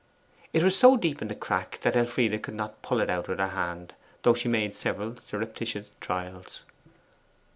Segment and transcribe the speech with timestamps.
[0.51, 3.37] It was so deep in the crack that Elfride could not pull it out with
[3.37, 3.93] her hand,
[4.23, 6.63] though she made several surreptitious trials.